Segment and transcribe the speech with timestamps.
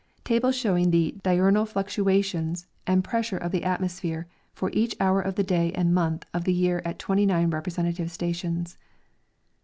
[0.23, 5.43] Tables showing the diurnal fluctuations and pressure of the atmosphere for each hour of the
[5.43, 8.79] day and month of the year at 29 representative stations.